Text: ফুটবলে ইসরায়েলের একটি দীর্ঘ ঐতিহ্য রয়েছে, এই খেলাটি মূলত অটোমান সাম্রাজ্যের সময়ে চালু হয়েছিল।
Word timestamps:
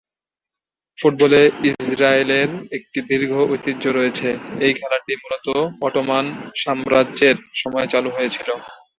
ফুটবলে 0.99 1.41
ইসরায়েলের 1.69 2.49
একটি 2.77 2.99
দীর্ঘ 3.09 3.31
ঐতিহ্য 3.51 3.83
রয়েছে, 3.97 4.29
এই 4.65 4.73
খেলাটি 4.79 5.13
মূলত 5.21 5.47
অটোমান 5.87 6.25
সাম্রাজ্যের 6.63 7.37
সময়ে 7.61 7.91
চালু 7.93 8.09
হয়েছিল। 8.17 8.49